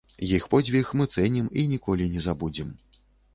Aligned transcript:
Іх 0.35 0.45
подзвіг 0.53 0.89
мы 1.01 1.07
цэнім 1.17 1.51
і 1.65 1.67
ніколі 1.75 2.09
не 2.15 2.25
забудзем. 2.29 2.73